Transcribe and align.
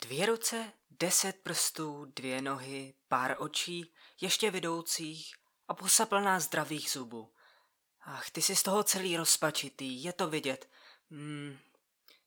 Dvě 0.00 0.26
ruce, 0.26 0.72
deset 0.90 1.36
prstů, 1.42 2.04
dvě 2.16 2.42
nohy, 2.42 2.94
pár 3.08 3.36
očí, 3.38 3.92
ještě 4.20 4.50
vidoucích 4.50 5.34
a 5.68 5.74
pusa 5.74 6.06
plná 6.06 6.40
zdravých 6.40 6.90
zubů. 6.90 7.32
Ach, 8.00 8.30
ty 8.30 8.42
jsi 8.42 8.56
z 8.56 8.62
toho 8.62 8.82
celý 8.82 9.16
rozpačitý, 9.16 10.02
je 10.02 10.12
to 10.12 10.28
vidět. 10.28 10.70
Hmm, 11.10 11.58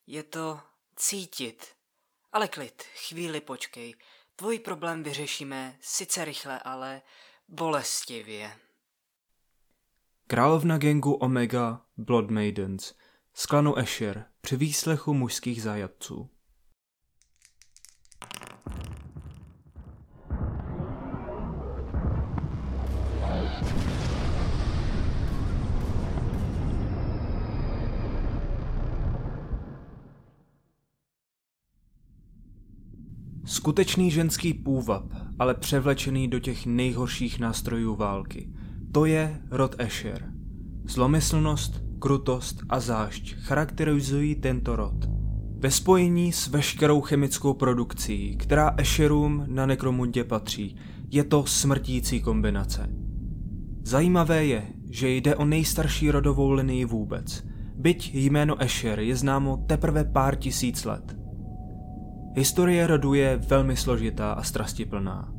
je 0.08 0.24
to 0.24 0.60
cítit. 0.96 1.76
Ale 2.32 2.48
klid, 2.48 2.84
chvíli 2.84 3.42
počkej. 3.42 3.96
Tvůj 4.36 4.60
problém 4.60 5.04
vyřešíme 5.04 5.78
sice 5.82 6.26
rychle, 6.26 6.60
ale 6.60 7.02
bolestivě. 7.48 8.58
Královna 10.28 10.78
gengu 10.78 11.14
Omega 11.14 11.86
Blood 11.98 12.30
Maidens 12.30 12.94
z 13.34 13.46
klanu 13.46 13.76
Escher 13.76 14.26
při 14.42 14.56
výslechu 14.56 15.14
mužských 15.14 15.64
zajatců. 15.64 16.30
Skutečný 33.52 34.12
ženský 34.12 34.54
půvab, 34.54 35.04
ale 35.40 35.54
převlečený 35.54 36.28
do 36.28 36.40
těch 36.40 36.66
nejhorších 36.66 37.40
nástrojů 37.40 37.96
války. 37.96 38.50
To 38.92 39.06
je 39.06 39.42
rod 39.50 39.76
Escher. 39.78 40.26
Zlomyslnost, 40.86 41.82
krutost 42.00 42.62
a 42.70 42.80
zášť 42.80 43.36
charakterizují 43.36 44.36
tento 44.36 44.76
rod. 44.76 44.94
Ve 45.58 45.72
spojení 45.72 46.32
s 46.32 46.48
veškerou 46.48 47.02
chemickou 47.02 47.54
produkcí, 47.54 48.36
která 48.38 48.76
Escherům 48.78 49.44
na 49.48 49.66
Nekromundě 49.66 50.24
patří, 50.24 50.76
je 51.10 51.24
to 51.24 51.46
smrtící 51.46 52.22
kombinace. 52.22 52.90
Zajímavé 53.84 54.46
je, 54.46 54.64
že 54.90 55.10
jde 55.10 55.36
o 55.36 55.46
nejstarší 55.46 56.12
rodovou 56.12 56.52
linii 56.52 56.86
vůbec, 56.86 57.44
byť 57.76 58.16
jméno 58.16 58.62
Escher 58.62 59.00
je 59.00 59.16
známo 59.16 59.58
teprve 59.68 60.04
pár 60.04 60.36
tisíc 60.36 60.86
let. 60.86 61.21
Historie 62.36 62.88
rodu 62.88 63.14
je 63.14 63.38
velmi 63.38 63.78
složitá 63.78 64.32
a 64.32 64.44
strastiplná. 64.44 65.34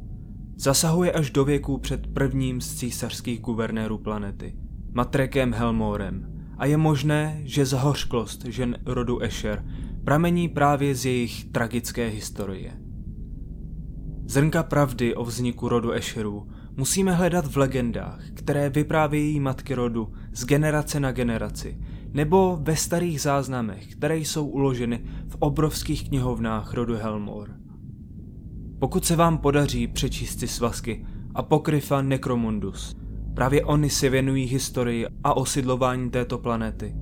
Zasahuje 0.56 1.12
až 1.12 1.30
do 1.30 1.44
věku 1.44 1.78
před 1.78 2.06
prvním 2.06 2.60
z 2.60 2.74
císařských 2.74 3.40
guvernérů 3.40 3.98
planety, 3.98 4.56
Matrekem 4.92 5.52
Helmorem, 5.52 6.26
a 6.58 6.66
je 6.66 6.76
možné, 6.76 7.40
že 7.44 7.66
zahořklost 7.66 8.44
žen 8.44 8.76
rodu 8.86 9.20
Escher 9.20 9.64
pramení 10.04 10.48
právě 10.48 10.94
z 10.94 11.04
jejich 11.04 11.44
tragické 11.44 12.08
historie. 12.08 12.72
Zrnka 14.26 14.62
pravdy 14.62 15.14
o 15.14 15.24
vzniku 15.24 15.68
rodu 15.68 15.90
Escherů 15.92 16.48
musíme 16.76 17.12
hledat 17.12 17.46
v 17.46 17.56
legendách, 17.56 18.30
které 18.34 18.70
vyprávějí 18.70 19.40
matky 19.40 19.74
rodu 19.74 20.12
z 20.32 20.44
generace 20.44 21.00
na 21.00 21.12
generaci, 21.12 21.78
nebo 22.12 22.58
ve 22.62 22.76
starých 22.76 23.20
záznamech, 23.20 23.92
které 23.92 24.16
jsou 24.18 24.46
uloženy 24.46 25.04
v 25.28 25.36
obrovských 25.38 26.08
knihovnách 26.08 26.74
rodu 26.74 26.96
Helmor. 26.96 27.50
Pokud 28.78 29.04
se 29.04 29.16
vám 29.16 29.38
podaří 29.38 29.86
přečíst 29.86 30.40
si 30.40 30.48
svazky 30.48 31.06
Apokryfa 31.34 32.02
Necromundus, 32.02 32.96
právě 33.34 33.64
oni 33.64 33.90
si 33.90 34.08
věnují 34.08 34.44
historii 34.44 35.06
a 35.24 35.36
osidlování 35.36 36.10
této 36.10 36.38
planety. 36.38 36.94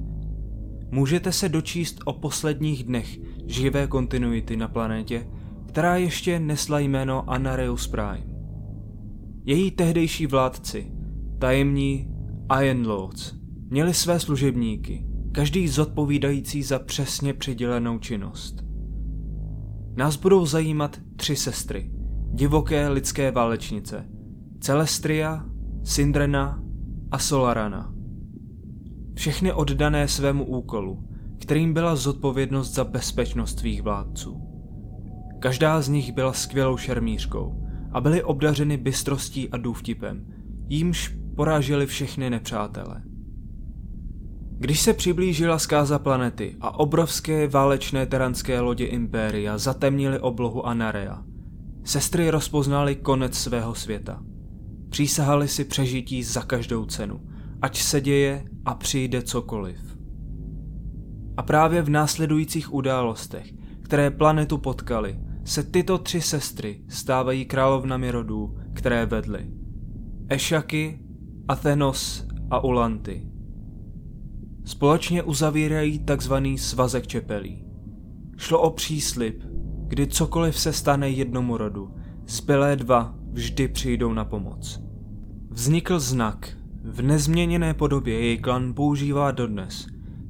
Můžete 0.91 1.33
se 1.33 1.48
dočíst 1.48 2.00
o 2.05 2.12
posledních 2.12 2.84
dnech 2.84 3.19
živé 3.47 3.86
kontinuity 3.86 4.56
na 4.56 4.69
planetě, 4.69 5.28
která 5.66 5.97
ještě 5.97 6.41
nesla 6.41 6.78
jméno 6.78 7.31
Anareus 7.31 7.86
Prime. 7.86 8.27
Její 9.44 9.70
tehdejší 9.70 10.27
vládci, 10.27 10.92
tajemní 11.38 12.08
Iron 12.62 12.87
Lords, 12.87 13.40
měli 13.70 13.94
své 13.94 14.20
služebníky, 14.20 15.06
každý 15.32 15.69
zodpovídající 15.69 16.62
za 16.62 16.78
přesně 16.78 17.34
přidělenou 17.34 17.98
činnost. 17.98 18.64
Nás 19.97 20.16
budou 20.16 20.47
zajímat 20.47 21.00
tři 21.16 21.36
sestry, 21.36 21.91
divoké 22.32 22.88
lidské 22.88 23.30
válečnice, 23.30 24.09
Celestria, 24.60 25.44
Syndrena 25.84 26.62
a 27.10 27.19
Solarana. 27.19 27.94
Všechny 29.14 29.53
oddané 29.53 30.09
svému 30.09 30.44
úkolu, 30.44 31.09
kterým 31.41 31.75
byla 31.75 31.97
zodpovědnost 31.97 32.75
za 32.75 32.84
bezpečnost 32.84 33.59
svých 33.59 33.82
vládců. 33.82 34.41
Každá 35.38 35.80
z 35.80 35.88
nich 35.88 36.12
byla 36.12 36.32
skvělou 36.32 36.76
šermířkou 36.76 37.66
a 37.92 38.00
byly 38.00 38.22
obdařeny 38.22 38.76
bystrostí 38.76 39.48
a 39.48 39.56
důvtipem, 39.56 40.26
jímž 40.69 41.16
poráželi 41.36 41.86
všechny 41.86 42.30
nepřátele. 42.30 43.09
Když 44.62 44.81
se 44.81 44.94
přiblížila 44.94 45.59
zkáza 45.59 45.98
planety 45.98 46.56
a 46.60 46.78
obrovské 46.78 47.48
válečné 47.48 48.06
teranské 48.06 48.60
lodě 48.60 48.87
Impéria 48.87 49.59
zatemnily 49.59 50.19
oblohu 50.19 50.66
Anarea, 50.66 51.22
sestry 51.84 52.31
rozpoznaly 52.31 52.97
konec 52.97 53.34
svého 53.34 53.75
světa. 53.75 54.22
Přísahali 54.91 55.48
si 55.48 55.65
přežití 55.65 56.22
za 56.22 56.43
každou 56.43 56.84
cenu, 56.84 57.21
ať 57.62 57.78
se 57.78 58.00
děje 58.00 58.44
a 58.65 58.75
přijde 58.75 59.22
cokoliv. 59.22 59.97
A 61.37 61.42
právě 61.42 61.82
v 61.82 61.91
následujících 61.91 62.75
událostech, 62.75 63.53
které 63.82 64.10
planetu 64.10 64.59
potkali, 64.59 65.21
se 65.44 65.62
tyto 65.62 65.98
tři 65.98 66.21
sestry 66.21 66.81
stávají 66.88 67.44
královnami 67.44 68.10
rodů, 68.10 68.56
které 68.75 69.06
vedly. 69.06 69.50
Ešaky, 70.28 71.00
Athenos 71.48 72.27
a 72.50 72.65
Ulanty. 72.65 73.31
Společně 74.70 75.22
uzavírají 75.22 75.98
takzvaný 75.98 76.58
svazek 76.58 77.06
čepelí. 77.06 77.64
Šlo 78.36 78.60
o 78.60 78.70
příslip, 78.70 79.42
kdy 79.86 80.06
cokoliv 80.06 80.58
se 80.58 80.72
stane 80.72 81.10
jednomu 81.10 81.56
rodu, 81.56 81.94
zbylé 82.26 82.76
dva 82.76 83.14
vždy 83.32 83.69
přijdou 83.69 84.12
na 84.12 84.25
pomoc. 84.25 84.80
Vznikl 85.50 86.00
znak, 86.00 86.56
v 86.84 87.03
nezměněné 87.03 87.75
podobě 87.75 88.20
jej 88.20 88.38
klan 88.38 88.75
používá 88.75 89.30
dodnes, 89.30 89.86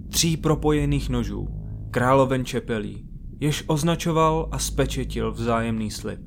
tří 0.09 0.37
propojených 0.37 1.09
nožů, 1.09 1.49
královen 1.91 2.45
čepelí, 2.45 3.09
jež 3.41 3.65
označoval 3.67 4.49
a 4.53 4.59
spečetil 4.59 5.33
vzájemný 5.33 5.91
slib. 5.91 6.21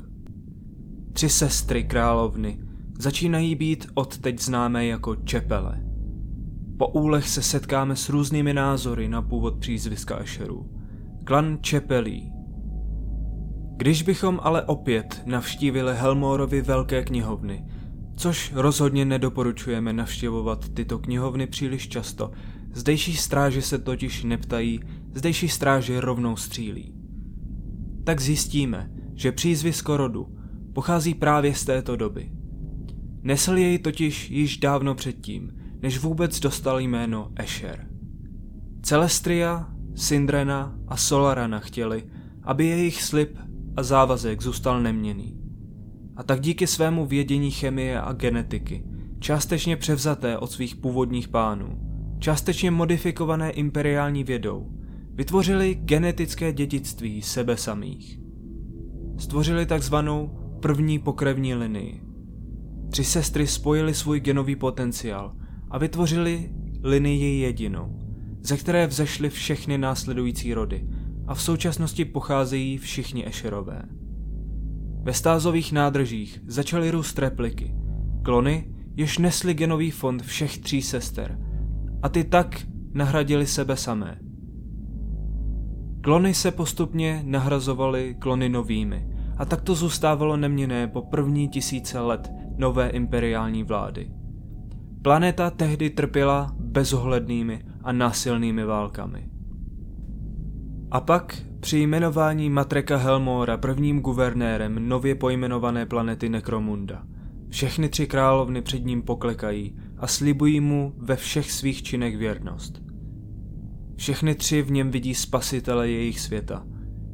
Tři 1.14 1.30
sestry 1.30 1.84
královny 1.84 2.60
začínají 3.00 3.56
být 3.56 3.88
odteď 3.94 4.40
známé 4.40 4.86
jako 4.86 5.16
čepele. 5.16 5.93
Po 6.84 6.88
úlech 6.88 7.30
se 7.30 7.42
setkáme 7.42 7.96
s 7.96 8.10
různými 8.10 8.54
názory 8.54 9.08
na 9.08 9.22
původ 9.22 9.60
přízviska 9.60 10.16
Asherů. 10.16 10.70
Klan 11.24 11.58
Čepelí. 11.62 12.32
Když 13.78 14.02
bychom 14.02 14.40
ale 14.44 14.64
opět 14.64 15.22
navštívili 15.26 15.96
Helmorovy 15.96 16.62
velké 16.62 17.04
knihovny, 17.04 17.66
což 18.16 18.52
rozhodně 18.56 19.06
nedoporučujeme 19.06 19.94
navštěvovat 19.94 20.70
tyto 20.70 21.00
knihovny 21.00 21.48
příliš 21.48 21.88
často, 21.88 22.32
zdejší 22.74 23.16
stráže 23.16 23.62
se 23.62 23.80
totiž 23.80 24.24
neptají, 24.24 24.80
zdejší 25.14 25.50
stráže 25.50 26.02
rovnou 26.02 26.36
střílí. 26.36 26.94
Tak 28.04 28.22
zjistíme, 28.22 28.92
že 29.16 29.32
přízvisko 29.32 29.98
rodu 29.98 30.28
pochází 30.74 31.14
právě 31.14 31.56
z 31.56 31.66
této 31.66 31.96
doby. 31.96 32.32
Nesl 33.22 33.58
jej 33.58 33.80
totiž 33.80 34.30
již 34.30 34.58
dávno 34.58 34.96
předtím, 34.96 35.63
než 35.84 36.00
vůbec 36.00 36.40
dostal 36.40 36.80
jméno 36.80 37.32
Escher. 37.36 37.88
Celestria, 38.82 39.70
Syndrena 39.96 40.76
a 40.88 40.98
Solarana 40.98 41.60
chtěli, 41.60 42.04
aby 42.44 42.66
jejich 42.66 43.04
slib 43.04 43.38
a 43.76 43.84
závazek 43.84 44.42
zůstal 44.42 44.82
neměný. 44.82 45.38
A 46.16 46.24
tak 46.24 46.42
díky 46.42 46.68
svému 46.68 47.06
vědění 47.06 47.52
chemie 47.52 48.02
a 48.02 48.14
genetiky, 48.14 48.84
částečně 49.20 49.78
převzaté 49.78 50.38
od 50.38 50.52
svých 50.52 50.76
původních 50.76 51.28
pánů, 51.28 51.80
částečně 52.20 52.72
modifikované 52.72 53.52
imperiální 53.52 54.24
vědou, 54.24 54.72
vytvořili 55.14 55.76
genetické 55.76 56.54
dědictví 56.54 57.22
sebe 57.22 57.58
samých. 57.58 58.20
Stvořili 59.18 59.66
takzvanou 59.66 60.40
první 60.62 61.00
pokrevní 61.00 61.56
linii. 61.56 62.02
Tři 62.90 63.04
sestry 63.04 63.48
spojili 63.48 63.94
svůj 63.94 64.20
genový 64.20 64.56
potenciál 64.56 65.43
a 65.74 65.78
vytvořili 65.78 66.50
linii 66.84 67.40
jedinou, 67.40 68.00
ze 68.42 68.58
které 68.58 68.88
vzešly 68.88 69.30
všechny 69.30 69.78
následující 69.78 70.54
rody 70.54 70.88
a 71.28 71.36
v 71.36 71.42
současnosti 71.42 72.06
pocházejí 72.06 72.78
všichni 72.78 73.28
Ešerové. 73.28 73.82
Ve 75.02 75.14
stázových 75.14 75.72
nádržích 75.72 76.42
začaly 76.48 76.92
růst 76.92 77.20
repliky, 77.20 77.76
klony, 78.24 78.74
jež 78.96 79.18
nesly 79.18 79.54
genový 79.54 79.92
fond 79.92 80.22
všech 80.22 80.58
tří 80.58 80.82
sester 80.82 81.40
a 82.02 82.10
ty 82.10 82.24
tak 82.24 82.68
nahradili 82.94 83.48
sebe 83.48 83.78
samé. 83.78 84.20
Klony 86.02 86.34
se 86.34 86.52
postupně 86.52 87.22
nahrazovaly 87.26 88.16
klony 88.20 88.50
novými 88.50 89.08
a 89.38 89.46
tak 89.46 89.62
to 89.62 89.76
zůstávalo 89.76 90.38
neměné 90.38 90.88
po 90.88 91.02
první 91.02 91.50
tisíce 91.50 92.00
let 92.00 92.32
nové 92.58 92.90
imperiální 92.90 93.64
vlády. 93.64 94.23
Planeta 95.04 95.50
tehdy 95.50 95.90
trpěla 95.90 96.56
bezohlednými 96.60 97.66
a 97.84 97.92
násilnými 97.92 98.64
válkami. 98.66 99.30
A 100.92 101.02
pak 101.02 101.42
při 101.60 101.80
jmenování 101.80 102.50
Matreka 102.50 102.98
Helmora 102.98 103.58
prvním 103.58 104.00
guvernérem 104.00 104.88
nově 104.90 105.16
pojmenované 105.16 105.86
planety 105.86 106.30
Necromunda. 106.30 107.04
Všechny 107.50 107.90
tři 107.90 108.08
královny 108.08 108.62
před 108.62 108.86
ním 108.86 109.02
poklekají 109.02 109.78
a 109.98 110.08
slibují 110.08 110.60
mu 110.60 110.94
ve 110.98 111.16
všech 111.16 111.52
svých 111.52 111.84
činech 111.84 112.18
věrnost. 112.18 112.82
Všechny 113.96 114.36
tři 114.36 114.62
v 114.62 114.72
něm 114.72 114.92
vidí 114.92 115.16
spasitele 115.16 115.90
jejich 115.90 116.20
světa, 116.20 116.66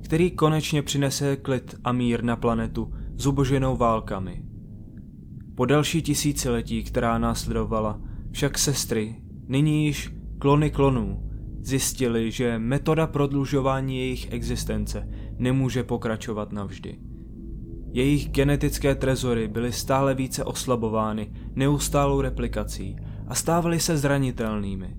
který 0.03 0.31
konečně 0.31 0.81
přinese 0.81 1.35
klid 1.35 1.75
a 1.83 1.91
mír 1.91 2.23
na 2.23 2.35
planetu 2.35 2.93
zuboženou 3.15 3.77
válkami. 3.77 4.48
Po 5.59 5.65
další 5.65 6.01
tisíciletí, 6.01 6.83
která 6.83 7.17
následovala, 7.17 8.01
však 8.31 8.57
sestry, 8.57 9.15
nyní 9.47 9.85
již 9.85 10.13
klony 10.37 10.71
klonů, 10.71 11.29
Zjistili, 11.61 12.31
že 12.31 12.59
metoda 12.59 13.07
prodlužování 13.07 13.97
jejich 13.97 14.31
existence 14.31 15.07
nemůže 15.37 15.83
pokračovat 15.83 16.51
navždy. 16.51 16.99
Jejich 17.91 18.29
genetické 18.29 18.95
trezory 18.95 19.47
byly 19.47 19.71
stále 19.71 20.15
více 20.15 20.43
oslabovány 20.43 21.31
neustálou 21.55 22.21
replikací 22.21 22.95
a 23.27 23.35
stávaly 23.35 23.79
se 23.79 23.97
zranitelnými. 23.97 24.97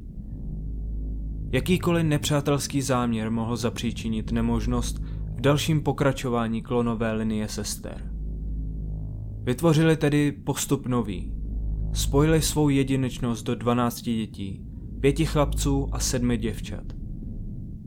Jakýkoliv 1.53 2.05
nepřátelský 2.05 2.83
záměr 2.83 3.31
mohl 3.31 3.57
zapříčinit 3.57 4.33
nemožnost 4.33 4.99
v 5.37 5.41
dalším 5.41 5.83
pokračování 5.83 6.63
klonové 6.63 7.13
linie 7.13 7.49
sester. 7.49 8.10
Vytvořili 9.51 9.97
tedy 9.97 10.33
postup 10.33 10.87
nový. 10.87 11.33
Spojili 11.93 12.43
svou 12.43 12.69
jedinečnost 12.69 13.47
do 13.47 13.55
12 13.55 14.03
dětí 14.03 14.65
pěti 15.01 15.27
chlapců 15.27 15.89
a 15.93 15.99
sedmi 15.99 16.37
děvčat. 16.39 16.85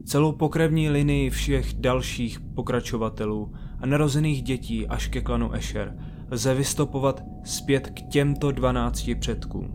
Celou 0.06 0.32
pokrevní 0.32 0.90
linii 0.90 1.30
všech 1.30 1.74
dalších 1.74 2.40
pokračovatelů 2.40 3.54
a 3.80 3.86
narozených 3.86 4.44
dětí 4.44 4.88
až 4.88 5.08
ke 5.08 5.22
klanu 5.22 5.52
Escher 5.52 5.98
lze 6.32 6.54
vystopovat 6.54 7.24
zpět 7.44 7.88
k 7.88 8.02
těmto 8.02 8.52
dvanácti 8.52 9.16
předkům. 9.16 9.72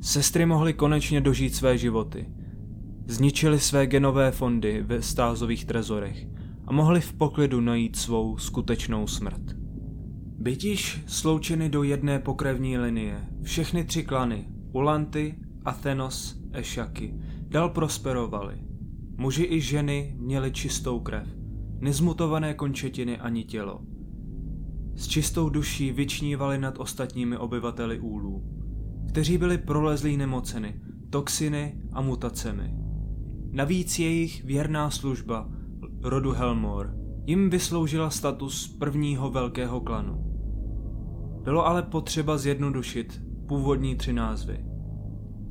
Sestry 0.00 0.46
mohly 0.46 0.72
konečně 0.72 1.20
dožít 1.20 1.54
své 1.54 1.78
životy. 1.78 2.32
Zničili 3.06 3.60
své 3.60 3.86
genové 3.86 4.30
fondy 4.30 4.82
ve 4.82 5.02
stázových 5.02 5.64
trezorech 5.64 6.26
a 6.66 6.72
mohli 6.72 7.00
v 7.00 7.12
poklidu 7.12 7.60
najít 7.60 7.96
svou 7.96 8.38
skutečnou 8.38 9.06
smrt. 9.06 9.67
Bytiž 10.40 11.00
sloučeny 11.06 11.68
do 11.68 11.82
jedné 11.82 12.18
pokrevní 12.18 12.78
linie, 12.78 13.28
všechny 13.42 13.84
tři 13.84 14.02
klany, 14.02 14.48
Ulanty, 14.72 15.34
Athenos, 15.64 16.40
Ešaky, 16.52 17.14
dal 17.48 17.68
prosperovali. 17.68 18.54
Muži 19.16 19.46
i 19.50 19.60
ženy 19.60 20.16
měli 20.18 20.52
čistou 20.52 21.00
krev, 21.00 21.28
nezmutované 21.80 22.54
končetiny 22.54 23.18
ani 23.18 23.44
tělo. 23.44 23.80
S 24.94 25.08
čistou 25.08 25.48
duší 25.48 25.92
vyčnívali 25.92 26.58
nad 26.58 26.78
ostatními 26.78 27.36
obyvateli 27.36 28.00
úlů, 28.00 28.44
kteří 29.08 29.38
byli 29.38 29.58
prolezlí 29.58 30.16
nemoceny, 30.16 30.80
toxiny 31.10 31.80
a 31.92 32.00
mutacemi. 32.00 32.74
Navíc 33.50 33.98
jejich 33.98 34.44
věrná 34.44 34.90
služba 34.90 35.48
rodu 36.02 36.32
Helmor 36.32 36.94
jim 37.26 37.50
vysloužila 37.50 38.10
status 38.10 38.68
prvního 38.68 39.30
velkého 39.30 39.80
klanu. 39.80 40.27
Bylo 41.48 41.66
ale 41.66 41.82
potřeba 41.82 42.38
zjednodušit 42.38 43.22
původní 43.46 43.96
tři 43.96 44.12
názvy. 44.12 44.64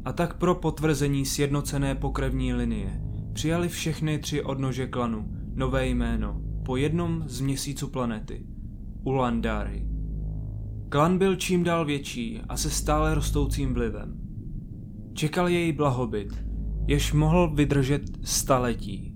A 0.06 0.14
tak 0.14 0.38
pro 0.38 0.56
potvrzení 0.56 1.26
sjednocené 1.26 1.96
pokrevní 1.96 2.54
linie 2.54 3.02
přijali 3.34 3.70
všechny 3.70 4.20
tři 4.20 4.44
odnože 4.44 4.88
klanu 4.88 5.26
nové 5.54 5.88
jméno 5.88 6.42
po 6.66 6.76
jednom 6.76 7.24
z 7.26 7.42
měsíců 7.42 7.88
planety– 7.88 8.46
Ulandari. 9.04 9.88
Klan 10.90 11.18
byl 11.18 11.36
čím 11.36 11.64
dál 11.64 11.86
větší 11.86 12.42
a 12.50 12.58
se 12.58 12.70
stále 12.70 13.16
rostoucím 13.16 13.74
vlivem. 13.74 14.20
Čekal 15.14 15.48
jej 15.48 15.72
blahobyt, 15.72 16.46
jež 16.88 17.14
mohl 17.14 17.54
vydržet 17.56 18.02
staletí. 18.24 19.16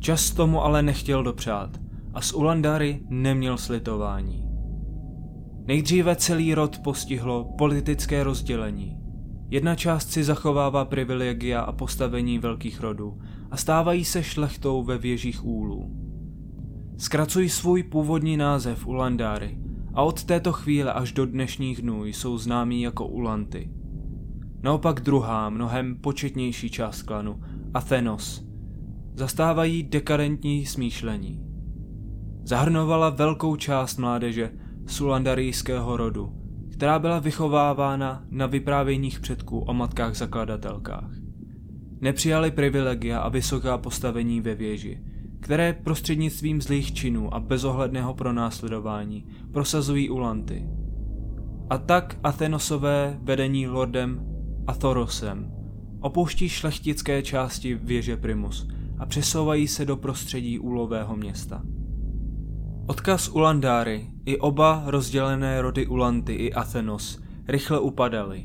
Čas 0.00 0.30
tomu 0.30 0.62
ale 0.62 0.82
nechtěl 0.82 1.22
dopřát 1.22 1.80
a 2.14 2.20
z 2.20 2.32
Ulandary 2.32 3.00
neměl 3.08 3.58
slitování. 3.58 4.43
Nejdříve 5.66 6.16
celý 6.16 6.54
rod 6.54 6.78
postihlo 6.78 7.44
politické 7.58 8.24
rozdělení– 8.24 8.98
Jedna 9.54 9.74
část 9.74 10.10
si 10.10 10.24
zachovává 10.24 10.84
privilegia 10.84 11.60
a 11.60 11.72
postavení 11.72 12.38
velkých 12.38 12.80
rodů 12.80 13.18
a 13.50 13.56
stávají 13.56 14.04
se 14.04 14.22
šlechtou 14.22 14.82
ve 14.82 14.98
věžích 14.98 15.44
úlů. 15.44 15.90
Zkracují 16.98 17.48
svůj 17.48 17.82
původní 17.82 18.36
název 18.36 18.86
Ulandáry 18.86 19.58
a 19.94 20.02
od 20.02 20.24
této 20.24 20.52
chvíle 20.52 20.92
až 20.92 21.12
do 21.12 21.26
dnešních 21.26 21.82
dnů 21.82 22.04
jsou 22.04 22.38
známí 22.38 22.82
jako 22.82 23.06
Ulanty. 23.06 23.70
Naopak 24.62 25.00
druhá, 25.00 25.50
mnohem 25.50 25.96
početnější 25.96 26.70
část 26.70 27.02
klanu, 27.02 27.40
Athenos, 27.74 28.44
zastávají 29.14 29.82
dekadentní 29.82 30.66
smýšlení. 30.66 31.40
Zahrnovala 32.44 33.10
velkou 33.10 33.56
část 33.56 33.96
mládeže 33.96 34.50
sulandarijského 34.86 35.96
rodu 35.96 36.44
která 36.74 36.98
byla 36.98 37.18
vychovávána 37.18 38.24
na 38.30 38.46
vyprávěních 38.46 39.20
předků 39.20 39.58
o 39.58 39.74
matkách 39.74 40.16
zakladatelkách. 40.16 41.10
Nepřijali 42.00 42.50
privilegia 42.50 43.18
a 43.18 43.28
vysoká 43.28 43.78
postavení 43.78 44.40
ve 44.40 44.54
věži, 44.54 45.00
které 45.40 45.72
prostřednictvím 45.72 46.62
zlých 46.62 46.94
činů 46.94 47.34
a 47.34 47.40
bezohledného 47.40 48.14
pronásledování 48.14 49.26
prosazují 49.52 50.10
Ulanty. 50.10 50.68
A 51.70 51.78
tak 51.78 52.18
Athenosové 52.22 53.18
vedení 53.22 53.66
lordem 53.66 54.26
Athorosem 54.66 55.52
opouští 56.00 56.48
šlechtické 56.48 57.22
části 57.22 57.74
věže 57.74 58.16
Primus 58.16 58.68
a 58.98 59.06
přesouvají 59.06 59.68
se 59.68 59.84
do 59.84 59.96
prostředí 59.96 60.58
úlového 60.58 61.16
města. 61.16 61.62
Odkaz 62.86 63.28
Ulandáry 63.28 64.06
i 64.26 64.38
oba 64.38 64.82
rozdělené 64.86 65.62
rody 65.62 65.86
Ulanty 65.86 66.32
i 66.32 66.52
Athenos 66.52 67.22
rychle 67.48 67.80
upadaly. 67.80 68.44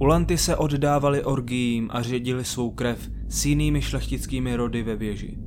Ulanty 0.00 0.38
se 0.38 0.56
oddávali 0.56 1.24
orgiím 1.24 1.90
a 1.92 2.02
ředili 2.02 2.44
svou 2.44 2.70
krev 2.70 3.10
s 3.28 3.46
jinými 3.46 3.82
šlechtickými 3.82 4.56
rody 4.56 4.82
ve 4.82 4.96
věži. 4.96 5.38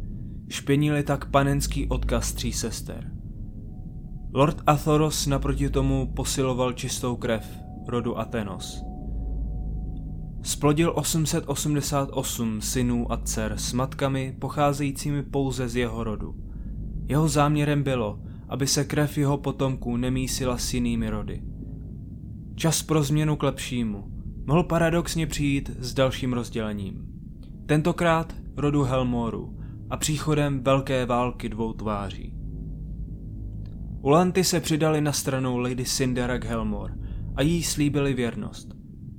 Špinili 0.50 1.04
tak 1.04 1.26
panenský 1.26 1.88
odkaz 1.88 2.34
tří 2.34 2.52
sester. 2.52 3.12
Lord 4.34 4.58
Athoros 4.68 5.28
naproti 5.28 5.70
tomu 5.70 6.14
posiloval 6.16 6.74
čistou 6.74 7.16
krev 7.16 7.60
rodu 7.88 8.20
Athenos. 8.20 8.84
Splodil 10.44 10.94
888 10.96 12.62
synů 12.62 13.12
a 13.12 13.18
dcer 13.18 13.54
s 13.58 13.74
matkami 13.74 14.36
pocházejícími 14.40 15.24
pouze 15.24 15.70
z 15.70 15.76
jeho 15.76 16.04
rodu– 16.04 16.36
jeho 17.10 17.28
záměrem 17.28 17.84
bylo, 17.84 18.20
aby 18.50 18.68
se 18.68 18.86
krev 18.86 19.18
jeho 19.18 19.38
potomků 19.38 19.98
nemísila 19.98 20.58
s 20.58 20.74
jinými 20.74 21.10
rody. 21.10 21.42
Čas 22.56 22.84
pro 22.84 23.04
změnu 23.04 23.36
k 23.36 23.44
lepšímu 23.44 24.04
mohl 24.46 24.64
paradoxně 24.64 25.28
přijít 25.28 25.72
s 25.80 25.94
dalším 25.94 26.34
rozdělením. 26.34 27.06
Tentokrát 27.66 28.36
rodu 28.58 28.84
Helmoru 28.84 29.58
a 29.90 29.98
příchodem 29.98 30.64
velké 30.64 31.06
války 31.06 31.50
dvou 31.50 31.74
tváří. 31.74 32.34
Ulanty 34.02 34.44
se 34.44 34.60
přidali 34.60 35.02
na 35.02 35.12
stranu 35.12 35.58
Lady 35.58 35.86
Cinderak 35.86 36.46
Helmor 36.46 36.92
a 37.36 37.42
jí 37.42 37.64
slíbili 37.64 38.14
věrnost. 38.14 38.68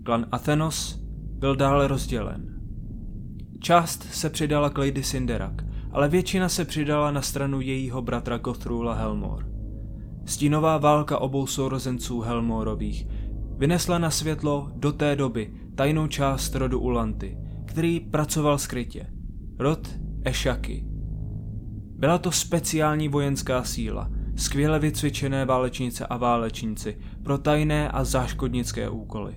Klan 0.03 0.27
Athenos 0.33 1.01
byl 1.39 1.57
dále 1.57 1.89
rozdělen. 1.89 2.61
Část 3.61 4.03
se 4.03 4.31
přidala 4.31 4.71
k 4.71 4.79
Lady 4.79 5.03
Cinderak 5.03 5.70
ale 5.93 6.09
většina 6.09 6.49
se 6.49 6.65
přidala 6.65 7.11
na 7.11 7.23
stranu 7.23 7.61
jejího 7.61 8.03
bratra 8.03 8.39
Gothrula 8.39 8.95
Helmor. 8.95 9.47
Stínová 10.25 10.79
válka 10.79 11.19
obou 11.19 11.47
sourozenců 11.47 12.21
Helmorových 12.21 13.07
vynesla 13.57 13.99
na 13.99 14.11
světlo 14.11 14.71
do 14.75 14.93
té 14.93 15.17
doby 15.17 15.53
tajnou 15.75 16.07
část 16.07 16.55
rodu 16.55 16.81
Ulanty, 16.81 17.39
který 17.65 18.01
pracoval 18.01 18.59
skrytě. 18.59 19.07
Rod 19.59 19.89
Ešaky. 20.25 20.85
Byla 21.97 22.19
to 22.19 22.33
speciální 22.33 23.09
vojenská 23.09 23.65
síla, 23.65 24.11
skvěle 24.37 24.79
vycvičené 24.79 25.45
válečnice 25.45 26.07
a 26.07 26.17
válečníci 26.17 26.99
pro 27.23 27.39
tajné 27.39 27.91
a 27.91 28.05
záškodnické 28.05 28.89
úkoly. 28.89 29.35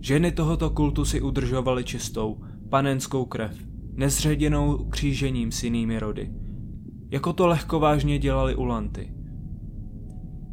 Ženy 0.00 0.32
tohoto 0.32 0.70
kultu 0.70 1.04
si 1.04 1.20
udržovaly 1.20 1.84
čistou, 1.84 2.40
panenskou 2.68 3.24
krev 3.24 3.69
nezředěnou 3.94 4.76
křížením 4.76 5.52
s 5.52 5.62
jinými 5.62 5.98
rody. 5.98 6.30
Jako 7.10 7.32
to 7.32 7.46
lehkovážně 7.46 8.18
dělali 8.18 8.54
Ulanty. 8.54 9.14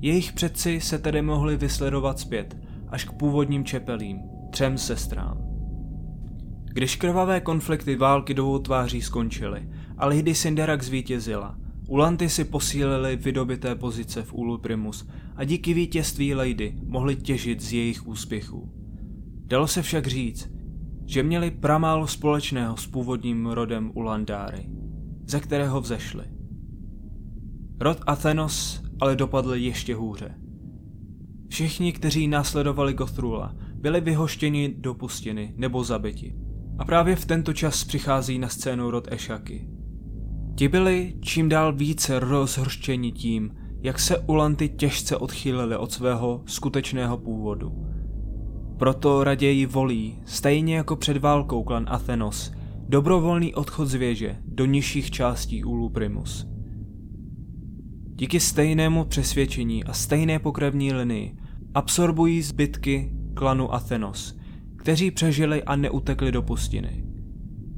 Jejich 0.01 0.33
předci 0.33 0.81
se 0.81 0.99
tedy 0.99 1.21
mohli 1.21 1.57
vysledovat 1.57 2.19
zpět 2.19 2.57
až 2.89 3.03
k 3.03 3.11
původním 3.11 3.65
čepelím, 3.65 4.19
třem 4.51 4.77
sestrám. 4.77 5.37
Když 6.73 6.95
krvavé 6.95 7.41
konflikty 7.41 7.95
války 7.95 8.33
dvou 8.33 8.59
tváří 8.59 9.01
skončily 9.01 9.69
a 9.97 10.05
Lady 10.05 10.35
Cinderak 10.35 10.83
zvítězila, 10.83 11.57
Ulanty 11.87 12.29
si 12.29 12.43
posílili 12.43 13.15
vydobité 13.15 13.75
pozice 13.75 14.23
v 14.23 14.33
Ulu 14.33 14.57
Primus 14.57 15.07
a 15.35 15.43
díky 15.43 15.73
vítězství 15.73 16.33
Lady 16.33 16.75
mohli 16.85 17.15
těžit 17.15 17.61
z 17.61 17.73
jejich 17.73 18.07
úspěchů. 18.07 18.71
Dalo 19.45 19.67
se 19.67 19.81
však 19.81 20.07
říct, 20.07 20.49
že 21.07 21.23
měli 21.23 21.51
pramálo 21.51 22.07
společného 22.07 22.77
s 22.77 22.87
původním 22.87 23.45
rodem 23.45 23.91
Ulandáry, 23.95 24.69
ze 25.27 25.39
kterého 25.39 25.81
vzešli. 25.81 26.23
Rod 27.79 27.97
Athenos 28.07 28.83
ale 28.99 29.15
dopadl 29.15 29.53
ještě 29.53 29.95
hůře. 29.95 30.35
Všichni, 31.49 31.93
kteří 31.93 32.27
následovali 32.27 32.93
Gothrula, 32.93 33.55
byli 33.73 34.01
vyhoštěni 34.01 34.75
do 34.77 34.93
pustiny 34.93 35.53
nebo 35.57 35.83
zabiti. 35.83 36.35
A 36.77 36.85
právě 36.85 37.15
v 37.15 37.25
tento 37.25 37.53
čas 37.53 37.83
přichází 37.83 38.39
na 38.39 38.47
scénu 38.47 38.91
rod 38.91 39.07
Ešaky. 39.11 39.69
Ti 40.55 40.67
byli 40.67 41.13
čím 41.21 41.49
dál 41.49 41.73
více 41.73 42.19
rozhorštěni 42.19 43.11
tím, 43.11 43.51
jak 43.81 43.99
se 43.99 44.17
Ulanty 44.17 44.69
těžce 44.69 45.17
odchýlili 45.17 45.77
od 45.77 45.91
svého 45.91 46.43
skutečného 46.45 47.17
původu. 47.17 47.86
Proto 48.77 49.23
raději 49.23 49.65
volí, 49.65 50.19
stejně 50.25 50.75
jako 50.75 50.95
před 50.95 51.17
válkou 51.17 51.63
klan 51.63 51.85
Athenos, 51.89 52.51
dobrovolný 52.89 53.55
odchod 53.55 53.85
z 53.85 53.93
věže 53.93 54.37
do 54.45 54.65
nižších 54.65 55.11
částí 55.11 55.63
Ulu 55.63 55.89
Primus. 55.89 56.47
Díky 58.15 58.39
stejnému 58.39 59.05
přesvědčení 59.05 59.83
a 59.83 59.93
stejné 59.93 60.39
pokrevní 60.39 60.93
linii 60.93 61.37
absorbují 61.73 62.41
zbytky 62.41 63.11
klanu 63.33 63.73
Athenos, 63.73 64.37
kteří 64.75 65.11
přežili 65.11 65.63
a 65.63 65.75
neutekli 65.75 66.31
do 66.31 66.41
pustiny. 66.41 67.03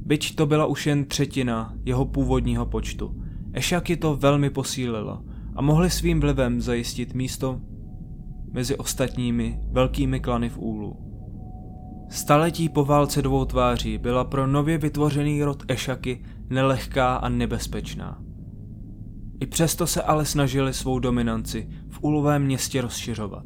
Byť 0.06 0.34
to 0.34 0.46
byla 0.46 0.66
už 0.66 0.86
jen 0.86 1.04
třetina 1.04 1.74
jeho 1.84 2.04
původního 2.04 2.66
počtu, 2.66 3.22
Ešaky 3.52 3.96
to 3.96 4.16
velmi 4.16 4.50
posílilo 4.50 5.22
a 5.56 5.62
mohli 5.62 5.90
svým 5.90 6.20
vlivem 6.20 6.60
zajistit 6.60 7.14
místo 7.14 7.60
mezi 8.52 8.76
ostatními 8.76 9.60
velkými 9.72 10.20
klany 10.20 10.48
v 10.48 10.58
Úlu. 10.58 10.96
Staletí 12.10 12.68
po 12.68 12.84
válce 12.84 13.22
dvou 13.22 13.44
tváří 13.44 13.98
byla 13.98 14.24
pro 14.24 14.46
nově 14.46 14.78
vytvořený 14.78 15.42
rod 15.42 15.62
Ešaky 15.68 16.22
nelehká 16.50 17.16
a 17.16 17.28
nebezpečná. 17.28 18.22
I 19.40 19.46
přesto 19.46 19.86
se 19.86 20.02
ale 20.02 20.24
snažili 20.24 20.74
svou 20.74 20.98
dominanci 20.98 21.68
v 21.88 21.98
úlovém 22.02 22.44
městě 22.44 22.80
rozšiřovat. 22.80 23.44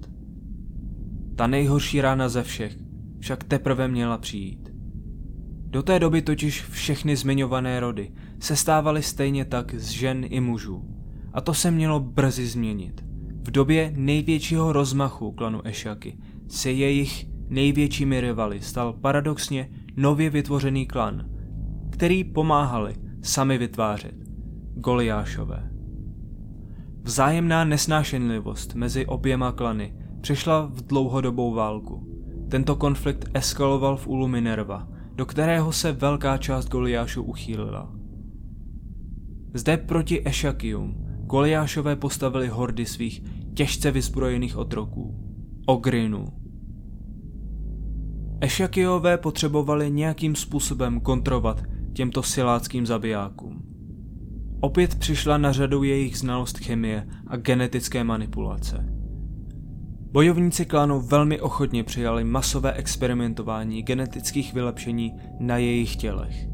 Ta 1.37 1.47
nejhorší 1.47 2.01
rána 2.01 2.29
ze 2.29 2.43
všech 2.43 2.77
však 3.21 3.45
teprve 3.45 3.89
měla 3.89 4.19
přijít. 4.19 4.71
Do 5.67 5.83
té 5.83 5.99
doby 5.99 6.23
totiž 6.23 6.63
všechny 6.63 7.17
zmiňované 7.17 7.81
rody 7.81 8.13
se 8.41 8.57
stávaly 8.57 9.03
stejně 9.03 9.45
tak 9.45 9.75
z 9.75 9.89
žen 9.89 10.25
i 10.29 10.41
mužů. 10.41 10.85
A 11.33 11.41
to 11.41 11.55
se 11.55 11.71
mělo 11.71 12.01
brzy 12.01 12.47
změnit. 12.47 13.05
V 13.47 13.51
době 13.51 13.93
největšího 13.97 14.73
rozmachu 14.73 15.33
klanu 15.33 15.61
Ešaky 15.65 16.19
se 16.49 16.73
jejich 16.73 17.27
největšími 17.49 18.21
rivaly 18.21 18.61
stal 18.61 18.93
paradoxně 18.93 19.71
nově 19.97 20.31
vytvořený 20.31 20.87
klan, 20.87 21.31
který 21.91 22.25
pomáhali 22.25 22.95
sami 23.23 23.59
vytvářet. 23.59 24.15
Goliášové. 24.75 25.71
Vzájemná 27.03 27.65
nesnášenlivost 27.65 28.75
mezi 28.75 29.07
oběma 29.07 29.53
klany 29.53 29.95
přešla 30.21 30.67
v 30.67 30.83
dlouhodobou 30.87 31.53
válku. 31.55 32.09
Tento 32.49 32.77
konflikt 32.77 33.31
eskaloval 33.35 33.97
v 33.97 34.07
úlu 34.07 34.29
Minerva, 34.29 34.89
do 35.15 35.27
kterého 35.27 35.73
se 35.73 35.93
velká 35.93 36.39
část 36.39 36.69
Goliášů 36.69 37.23
uchýlila. 37.23 37.93
Zde 39.55 39.77
proti 39.77 40.29
Ešakium 40.29 41.05
Goliášové 41.27 41.97
postavili 41.97 42.49
hordy 42.49 42.87
svých 42.87 43.23
těžce 43.55 43.91
vyzbrojených 43.91 44.57
otroků, 44.57 45.15
Ogrinů. 45.67 46.27
Ešakiové 48.41 49.19
potřebovali 49.19 49.91
nějakým 49.91 50.35
způsobem 50.35 51.01
kontrovat 51.01 51.63
těmto 51.93 52.23
siláckým 52.23 52.87
zabijákům. 52.87 53.63
Opět 54.61 54.95
přišla 54.95 55.39
na 55.39 55.53
řadu 55.53 55.83
jejich 55.83 56.19
znalost 56.19 56.59
chemie 56.59 57.07
a 57.27 57.37
genetické 57.37 58.05
manipulace. 58.05 58.87
Bojovníci 60.13 60.67
klánu 60.67 61.01
velmi 61.01 61.41
ochotně 61.41 61.85
přijali 61.85 62.25
masové 62.25 62.73
experimentování 62.73 63.83
genetických 63.83 64.55
vylepšení 64.55 65.13
na 65.41 65.57
jejich 65.57 65.97
tělech. 65.97 66.47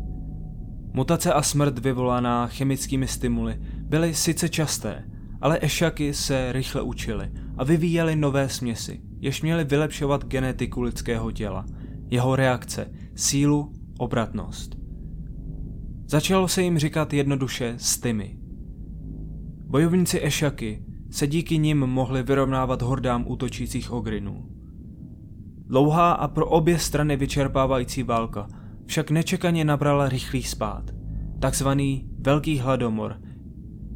Mutace 0.93 1.33
a 1.33 1.43
smrt 1.43 1.79
vyvolaná 1.79 2.47
chemickými 2.47 3.07
stimuly 3.07 3.61
byly 3.83 4.15
sice 4.15 4.49
časté, 4.49 5.05
ale 5.41 5.59
ešaky 5.61 6.15
se 6.15 6.53
rychle 6.53 6.83
učili 6.83 7.31
a 7.57 7.65
vyvíjeli 7.65 8.17
nové 8.17 8.49
směsi, 8.49 9.01
jež 9.21 9.43
měly 9.43 9.65
vylepšovat 9.65 10.25
genetiku 10.25 10.83
lidského 10.83 11.33
těla, 11.33 11.67
jeho 12.11 12.37
reakce, 12.37 12.91
sílu, 13.15 13.73
obratnost. 13.99 14.77
Začalo 16.07 16.49
se 16.49 16.63
jim 16.63 16.79
říkat 16.79 17.13
jednoduše 17.13 17.75
stymy. 17.77 18.39
Bojovníci 19.67 20.21
ešaky 20.23 20.85
se 21.11 21.27
díky 21.27 21.59
nim 21.59 21.79
mohli 21.79 22.23
vyrovnávat 22.23 22.83
hordám 22.83 23.25
útočících 23.29 23.93
ogrinů. 23.93 24.47
Dlouhá 25.67 26.13
a 26.13 26.29
pro 26.29 26.47
obě 26.47 26.79
strany 26.79 27.17
vyčerpávající 27.17 28.03
válka 28.03 28.49
však 28.87 29.11
nečekaně 29.11 29.65
nabrala 29.65 30.09
rychlý 30.09 30.43
spát, 30.43 30.85
takzvaný 31.41 32.11
Velký 32.19 32.59
hladomor, 32.59 33.17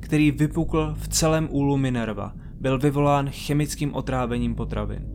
který 0.04 0.30
vypukl 0.30 0.94
v 0.98 1.08
celém 1.08 1.48
úlu 1.50 1.76
Minerva, 1.76 2.32
byl 2.60 2.78
vyvolán 2.78 3.30
chemickým 3.30 3.94
otrávením 3.94 4.54
potravin. 4.54 5.06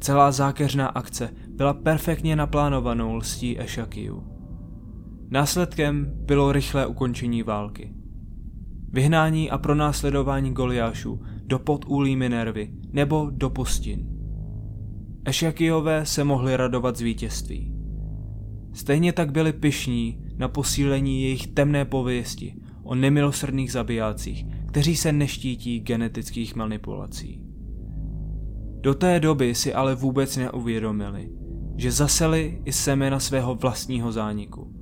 Celá 0.00 0.32
zákeřná 0.32 0.86
akce 0.86 1.30
byla 1.48 1.74
perfektně 1.74 2.36
naplánovanou 2.36 3.14
lstí 3.14 3.60
Ešakiu. 3.60 4.22
Následkem 5.30 6.12
bylo 6.14 6.52
rychlé 6.52 6.86
ukončení 6.86 7.42
války. 7.42 7.94
Vyhnání 8.92 9.50
a 9.50 9.58
pronásledování 9.58 10.52
Goliášů 10.52 11.20
do 11.44 11.58
podúlí 11.58 12.16
Minervy 12.16 12.70
nebo 12.92 13.30
do 13.30 13.50
pustin. 13.50 14.08
Ešakiové 15.24 16.06
se 16.06 16.24
mohli 16.24 16.56
radovat 16.56 16.96
z 16.96 17.00
vítězství. 17.00 17.74
Stejně 18.72 19.12
tak 19.12 19.32
byli 19.32 19.52
pyšní 19.52 20.24
na 20.36 20.48
posílení 20.48 21.22
jejich 21.22 21.46
temné 21.46 21.84
pověsti 21.84 22.54
o 22.88 22.94
nemilosrdných 22.94 23.72
zabijácích, 23.72 24.46
kteří 24.68 24.96
se 24.96 25.12
neštítí 25.12 25.80
genetických 25.80 26.56
manipulací. 26.56 27.42
Do 28.80 28.94
té 28.94 29.20
doby 29.20 29.54
si 29.54 29.74
ale 29.74 29.94
vůbec 29.94 30.36
neuvědomili, 30.36 31.30
že 31.76 31.92
zaseli 31.92 32.62
i 32.64 32.72
semena 32.72 33.20
svého 33.20 33.54
vlastního 33.54 34.12
zániku. 34.12 34.74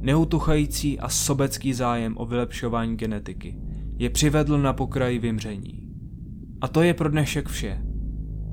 Neutuchající 0.00 1.00
a 1.00 1.08
sobecký 1.08 1.72
zájem 1.72 2.14
o 2.16 2.26
vylepšování 2.26 2.96
genetiky 2.96 3.58
je 3.98 4.10
přivedl 4.10 4.58
na 4.58 4.72
pokraji 4.72 5.18
vymření. 5.18 5.88
A 6.60 6.68
to 6.68 6.82
je 6.82 6.94
pro 6.94 7.08
dnešek 7.08 7.48
vše. 7.48 7.82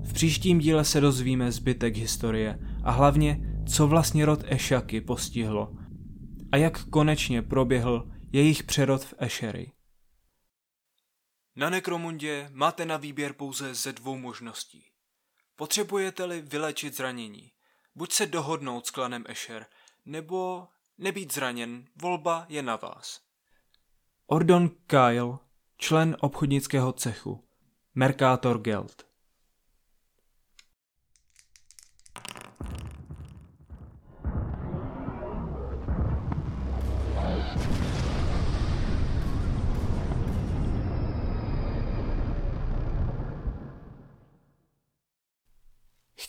V 0.03 0.13
příštím 0.13 0.60
díle 0.60 0.84
se 0.84 1.01
dozvíme 1.01 1.51
zbytek 1.51 1.98
historie 1.98 2.60
a 2.84 2.91
hlavně, 2.91 3.41
co 3.65 3.88
vlastně 3.88 4.25
rod 4.25 4.43
Ešaky 4.48 5.01
postihlo 5.01 5.74
a 6.51 6.58
jak 6.58 6.86
konečně 6.86 7.41
proběhl 7.41 8.08
jejich 8.32 8.64
přerod 8.64 9.04
v 9.04 9.14
Ešery. 9.18 9.72
Na 11.56 11.70
Nekromundě 11.70 12.50
máte 12.52 12.86
na 12.86 12.98
výběr 12.98 13.34
pouze 13.34 13.76
ze 13.76 13.94
dvou 13.94 14.18
možností. 14.18 14.92
Potřebujete-li 15.56 16.42
vylečit 16.42 16.96
zranění, 16.96 17.52
buď 17.96 18.12
se 18.12 18.26
dohodnout 18.26 18.88
s 18.88 18.92
klanem 18.92 19.24
Escher, 19.28 19.66
nebo 20.06 20.68
nebýt 20.98 21.34
zraněn, 21.34 21.86
volba 22.02 22.46
je 22.50 22.62
na 22.62 22.76
vás. 22.76 23.22
Ordon 24.28 24.70
Kyle, 24.88 25.38
člen 25.78 26.18
obchodnického 26.20 26.94
cechu, 26.94 27.44
Mercator 27.96 28.62
Geld. 28.62 29.11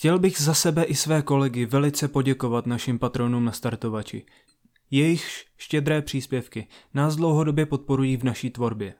Chtěl 0.02 0.18
bych 0.18 0.40
za 0.40 0.54
sebe 0.54 0.85
i 0.85 0.94
své 0.94 1.23
kolegy 1.23 1.66
velice 1.66 2.09
poděkovat 2.09 2.66
našim 2.66 2.99
patronům 2.99 3.44
na 3.44 3.52
startovači. 3.52 4.26
Jejich 4.90 5.44
štědré 5.56 6.02
příspěvky 6.02 6.68
nás 6.94 7.16
dlouhodobě 7.16 7.66
podporují 7.66 8.16
v 8.16 8.25
naší 8.25 8.50
tvorbě. 8.50 8.94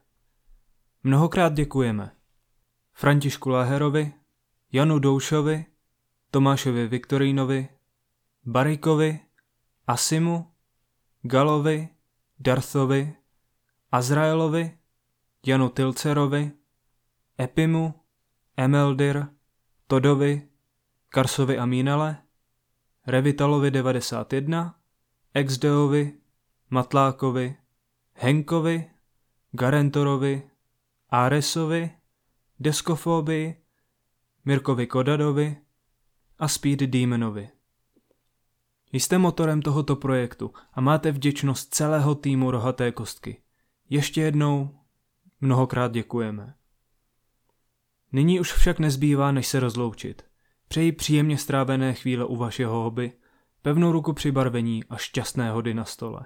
Mnohokrát 1.03 1.55
děkujeme 1.55 2.17
Františku 2.93 3.49
Láherovi, 3.49 4.13
Janu 4.73 4.99
Doušovi, 4.99 5.67
Tomášovi 6.31 6.89
Viktorínovi, 6.89 7.69
Barikovi, 8.47 9.21
Asimu, 9.87 10.47
Galovi, 11.23 11.89
Darthovi, 12.39 13.15
Azraelovi, 13.93 14.79
Janu 15.47 15.69
Tilcerovi, 15.69 16.53
Epimu, 17.41 17.95
Emeldir, 18.57 19.27
Todovi, 19.87 20.52
Karsovi 21.15 21.59
a 21.59 21.67
Mínele, 21.67 22.17
Revitalovi 23.07 23.71
91, 23.71 24.75
Exdeovi, 25.35 26.21
Matlákovi, 26.71 27.57
Henkovi, 28.15 28.91
Garentorovi, 29.51 30.51
Aresovi, 31.09 31.91
Deskofobii, 32.61 33.57
Mirkovi 34.45 34.87
Kodadovi 34.87 35.57
a 36.39 36.49
Speed 36.49 36.79
Demonovi. 36.79 37.51
Jste 38.93 39.19
motorem 39.19 39.63
tohoto 39.63 39.97
projektu 39.97 40.55
a 40.73 40.81
máte 40.81 41.13
vděčnost 41.13 41.75
celého 41.75 42.15
týmu 42.15 42.51
Rohaté 42.51 42.93
kostky. 42.93 43.43
Ještě 43.91 44.21
jednou 44.21 44.79
mnohokrát 45.41 45.93
děkujeme. 45.93 46.55
Nyní 48.13 48.41
už 48.41 48.53
však 48.53 48.79
nezbývá, 48.79 49.33
než 49.33 49.47
se 49.47 49.61
rozloučit. 49.61 50.32
Přeji 50.73 50.93
příjemně 50.93 51.39
strávené 51.39 51.95
chvíle 51.95 52.25
u 52.25 52.37
vašeho 52.37 52.83
hobby, 52.83 53.13
pevnou 53.63 53.93
ruku 53.93 54.13
při 54.13 54.33
barvení 54.33 54.85
a 54.85 54.97
šťastné 54.97 55.51
hody 55.51 55.75
na 55.75 55.85
stole. 55.85 56.21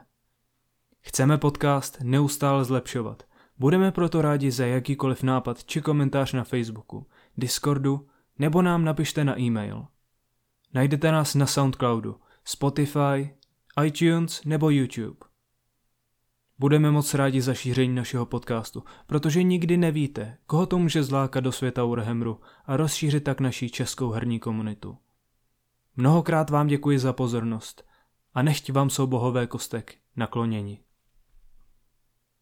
Chceme 1.00 1.38
podcast 1.38 1.98
neustále 2.02 2.64
zlepšovat. 2.64 3.22
Budeme 3.58 3.92
proto 3.92 4.22
rádi 4.22 4.50
za 4.50 4.66
jakýkoliv 4.66 5.22
nápad 5.22 5.64
či 5.64 5.80
komentář 5.80 6.32
na 6.32 6.44
Facebooku, 6.44 7.06
Discordu 7.36 8.08
nebo 8.38 8.62
nám 8.62 8.84
napište 8.84 9.24
na 9.24 9.40
e-mail. 9.40 9.86
Najdete 10.74 11.12
nás 11.12 11.34
na 11.34 11.46
Soundcloudu, 11.46 12.20
Spotify, 12.44 13.34
iTunes 13.84 14.44
nebo 14.44 14.70
YouTube. 14.70 15.18
Budeme 16.58 16.90
moc 16.90 17.14
rádi 17.14 17.40
za 17.42 17.54
šíření 17.54 17.94
našeho 17.94 18.26
podcastu, 18.26 18.84
protože 19.06 19.42
nikdy 19.42 19.76
nevíte, 19.76 20.38
koho 20.46 20.66
to 20.66 20.78
může 20.78 21.02
zlákat 21.02 21.44
do 21.44 21.52
světa 21.52 21.84
Warhammeru 21.84 22.40
a 22.66 22.76
rozšířit 22.76 23.24
tak 23.24 23.40
naší 23.40 23.70
českou 23.70 24.10
herní 24.10 24.40
komunitu. 24.40 24.98
Mnohokrát 25.96 26.50
vám 26.50 26.66
děkuji 26.66 26.98
za 26.98 27.12
pozornost 27.12 27.84
a 28.34 28.42
nechť 28.42 28.72
vám 28.72 28.90
jsou 28.90 29.06
bohové 29.06 29.46
kostek 29.46 29.94
nakloněni. 30.16 30.85